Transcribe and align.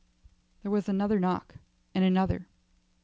There 0.63 0.71
was 0.71 0.89
another 0.89 1.19
knock, 1.19 1.57
and 1.93 2.03
another. 2.03 2.47